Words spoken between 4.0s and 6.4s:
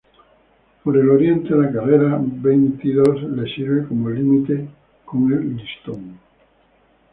límite con El Listón.